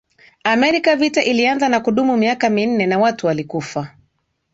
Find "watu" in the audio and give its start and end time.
2.99-3.27